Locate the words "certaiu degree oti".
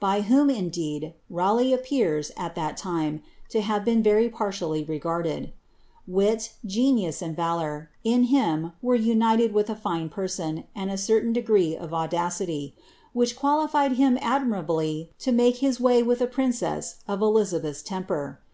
10.94-12.72